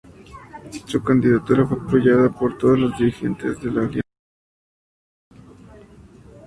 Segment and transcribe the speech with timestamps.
[0.87, 4.09] Su candidatura fue apoyada por todos los dirigentes de la alianza.